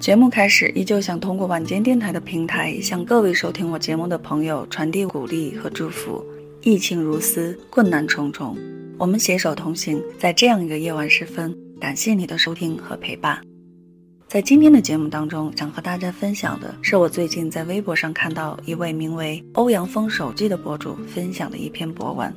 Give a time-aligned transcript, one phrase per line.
[0.00, 6.24] 节目开始，依旧想通过晚间电台的平台，向各位收听我节目的朋友传递鼓励和祝福。
[6.62, 8.56] 疫情如斯，困难重重，
[8.96, 13.38] 我们携手同行，在这样一个夜晚时分，感谢你的收听和陪伴。
[14.26, 22.34] 在今天的节目当中，想和大家分享的是我最近在微博上看到一位名为欧阳锋手记的博主分享的一篇博文。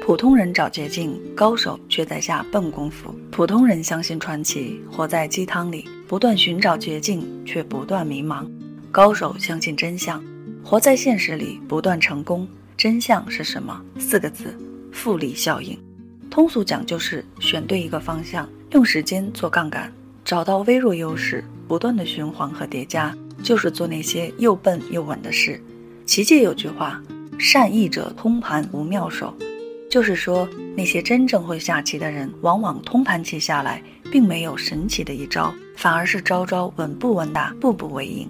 [0.00, 3.12] 普通人找捷径，高手却在下笨功夫。
[3.32, 5.84] 普通人相信传奇，活在鸡汤里。
[6.12, 8.44] 不断寻找捷径，却不断迷茫；
[8.90, 10.22] 高手相信真相，
[10.62, 12.46] 活在现实里，不断成功。
[12.76, 13.82] 真相是什么？
[13.98, 14.54] 四个字：
[14.92, 15.74] 复利效应。
[16.30, 19.90] 通俗讲就是选对一个方向，用时间做杠杆，
[20.22, 25.58] 找到微弱优势，不断的循环和叠加，就是做那些又笨又稳的事。
[26.04, 27.02] 奇界有句话：
[27.38, 29.34] 善意者通盘无妙手。
[29.92, 38.26] 就是说，那些真正会下棋的人，往往通盘棋下来，并没有神奇的一招，反而是招招稳步稳打，步步为营。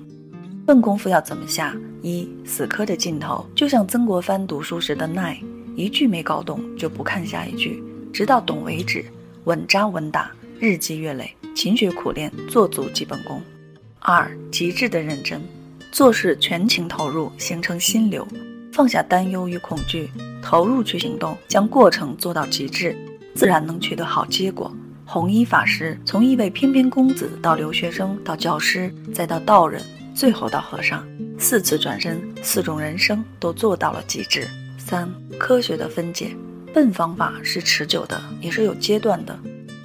[0.66, 1.72] 笨功夫要怎么下？
[2.02, 5.41] 一死磕的劲头，就像曾国藩读书时的耐，
[5.77, 7.80] 一句没搞懂就不看下一句，
[8.12, 9.04] 直到懂为止。
[9.44, 13.41] 稳扎稳打，日积月累，勤学苦练，做足基本功。
[14.00, 15.41] 二极致的认真，
[15.92, 18.26] 做事全情投入，形成心流。
[18.72, 20.10] 放下担忧与恐惧，
[20.42, 22.94] 投入去行动，将过程做到极致，
[23.34, 24.70] 自然能取得好结果。
[25.06, 29.80] 弘一法师从一位翩翩公子到留学生，到教师，再到道人，
[30.14, 31.06] 最后到和尚，
[31.38, 34.47] 四次转身，四种人生都做到了极致。
[34.76, 35.08] 三、
[35.38, 36.36] 科学的分解，
[36.75, 39.38] 笨方法是持久的，也是有阶段的，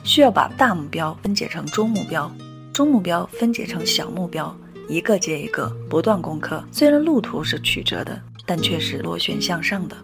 [0.03, 2.29] 需要把大目标分解成中目标，
[2.73, 4.53] 中目标分解成小目标，
[4.89, 6.63] 一个接一个，不断攻克。
[6.71, 8.21] 虽然路途是曲折的。
[8.49, 9.97] 但却是螺旋向上的。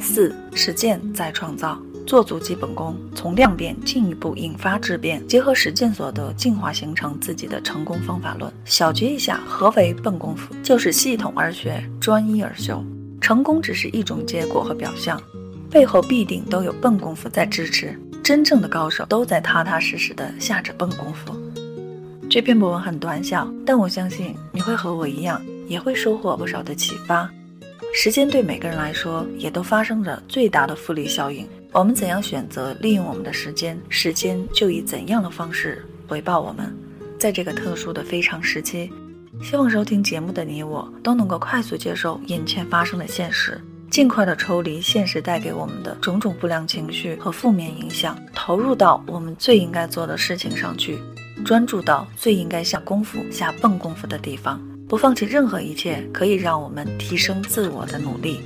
[0.00, 8.52] 四实践再创造，做足基本功，从量变进一步引发质变，结合实践所得，进化形成自己的成功方法论。
[8.64, 10.54] 小结一下，何为笨功夫？
[10.62, 12.82] 就是系统而学，专一而修。
[13.20, 15.20] 成功只是一种结果和表象，
[15.70, 17.96] 背后必定都有笨功夫在支持。
[18.22, 21.34] 真正的高手都在踏踏实实的下着笨功夫。
[22.30, 27.28] 这篇博文很短小，但我相信你会和我一样，也会收获不少的启发。
[27.92, 31.46] 时间对每个人来说也都发生着最大的复利效应。
[31.72, 36.74] 我们怎样选择利用我们的时间，时间就以怎样的方式回报我们。
[37.18, 38.90] 在这个特殊的非常时期，
[39.42, 50.98] 希望收听节目的你我都能够快速接受眼前发生的现实，尽快的抽离现实带给我们的种种不良情绪和负面影响，投入到我们最应该做的事情上去，
[51.44, 54.60] 专注到最应该下功夫、下笨功夫的地方。
[54.90, 58.40] 不放弃任何一切可以让我们提升自我的努力。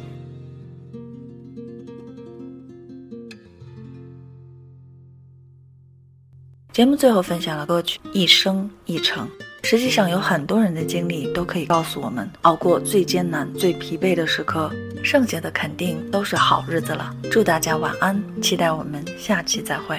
[6.71, 9.27] 节目最后分享了歌曲《一生一程》，
[9.62, 14.71] 实际上有很多人的经历都可以告诉我们，熬过最艰难、最疲惫的时刻，
[15.03, 17.16] 剩下的肯定都是好日子了。
[17.31, 19.99] 祝大家晚安，期待我们下期再会。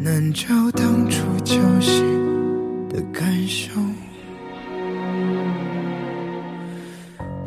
[0.00, 2.04] 难找当初交心
[2.88, 3.72] 的感受。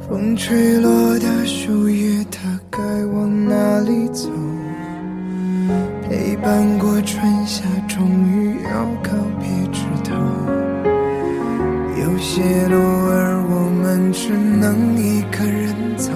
[0.01, 4.29] 风吹落的树叶，它该往哪里走？
[6.09, 10.13] 陪伴过春夏，终于要告别枝头。
[12.01, 16.11] 有些路儿我们只能一个人走，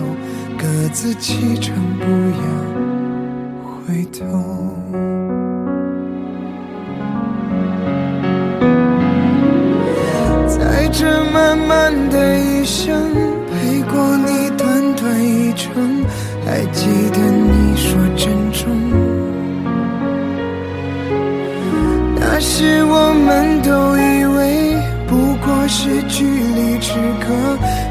[0.57, 2.74] 各自启程，不要
[10.97, 12.95] 这漫漫的一生，
[13.51, 16.05] 陪过你短短一程，
[16.45, 18.71] 还记得你说珍重。
[22.17, 27.27] 那时我们都以为不过是距离之隔，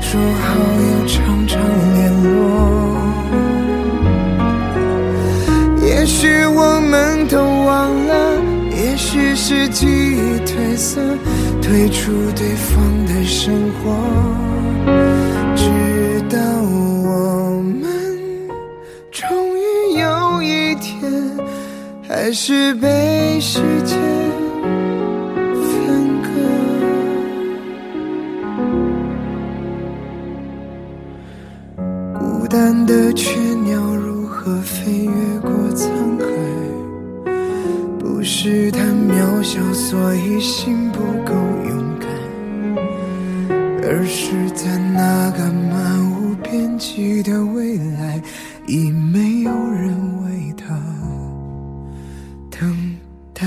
[0.01, 1.61] 说好要常常
[1.95, 2.33] 联络。
[5.87, 7.37] 也许我们都
[7.67, 8.41] 忘了，
[8.75, 11.01] 也许是记忆褪色，
[11.61, 13.91] 退出对方的生活，
[15.56, 15.65] 直
[16.31, 17.83] 到我们
[19.11, 19.27] 终
[19.59, 21.11] 于有一天，
[22.09, 23.99] 还是被时间
[25.53, 26.29] 分割。
[32.17, 33.41] 孤单的雀
[38.46, 42.06] 是太渺小，所以心不够勇敢，
[43.82, 48.20] 而是在那个漫无边际的未来，
[48.67, 50.79] 已没有人为他
[52.50, 52.94] 等
[53.32, 53.46] 待。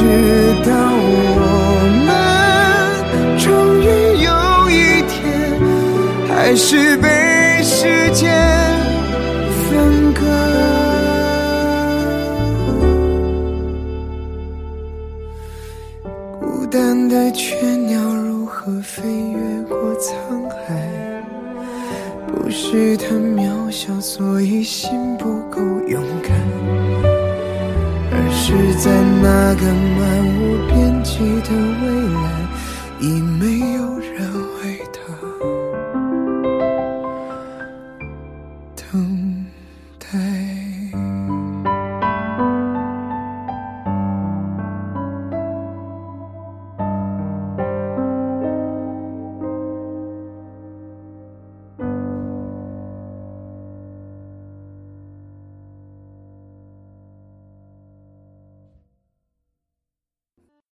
[0.00, 0.06] 直
[0.64, 0.72] 到
[1.36, 1.38] 我
[2.06, 2.08] 们
[3.38, 3.44] 终
[3.82, 3.84] 于
[4.24, 4.30] 有
[4.70, 4.74] 一
[5.10, 5.12] 天，
[6.26, 7.06] 还是被
[7.62, 8.32] 时间
[9.68, 9.68] 分
[10.14, 10.20] 割。
[16.40, 20.58] 孤单的雀鸟如何飞越过沧海？
[22.26, 24.88] 不是它渺小，所以心
[25.18, 26.32] 不够勇敢，
[28.42, 28.90] 是在
[29.20, 30.49] 那个漫无